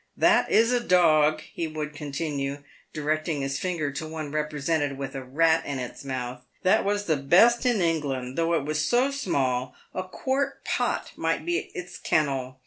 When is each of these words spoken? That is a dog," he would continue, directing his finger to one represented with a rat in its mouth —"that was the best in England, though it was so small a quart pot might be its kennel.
That 0.17 0.49
is 0.49 0.71
a 0.71 0.79
dog," 0.79 1.41
he 1.41 1.67
would 1.67 1.93
continue, 1.93 2.63
directing 2.91 3.41
his 3.41 3.59
finger 3.59 3.91
to 3.91 4.07
one 4.07 4.31
represented 4.31 4.97
with 4.97 5.13
a 5.13 5.21
rat 5.23 5.63
in 5.63 5.77
its 5.77 6.03
mouth 6.03 6.41
—"that 6.63 6.83
was 6.83 7.05
the 7.05 7.17
best 7.17 7.67
in 7.67 7.81
England, 7.83 8.35
though 8.35 8.53
it 8.55 8.65
was 8.65 8.83
so 8.83 9.11
small 9.11 9.75
a 9.93 10.01
quart 10.01 10.65
pot 10.65 11.11
might 11.15 11.45
be 11.45 11.69
its 11.75 11.99
kennel. 11.99 12.57